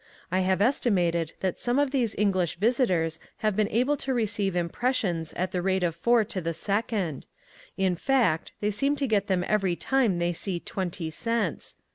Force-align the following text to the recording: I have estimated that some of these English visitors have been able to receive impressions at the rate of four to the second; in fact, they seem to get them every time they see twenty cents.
I 0.31 0.39
have 0.39 0.63
estimated 0.63 1.33
that 1.41 1.59
some 1.59 1.77
of 1.77 1.91
these 1.91 2.15
English 2.17 2.55
visitors 2.55 3.19
have 3.45 3.55
been 3.55 3.69
able 3.69 3.95
to 3.97 4.15
receive 4.15 4.55
impressions 4.55 5.31
at 5.33 5.51
the 5.51 5.61
rate 5.61 5.83
of 5.83 5.95
four 5.95 6.23
to 6.23 6.41
the 6.41 6.55
second; 6.55 7.27
in 7.77 7.95
fact, 7.95 8.51
they 8.61 8.71
seem 8.71 8.95
to 8.95 9.05
get 9.05 9.27
them 9.27 9.43
every 9.45 9.75
time 9.75 10.17
they 10.17 10.33
see 10.33 10.59
twenty 10.59 11.11
cents. 11.11 11.77